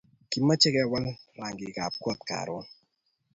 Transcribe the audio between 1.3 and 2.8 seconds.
rangik abb kot karun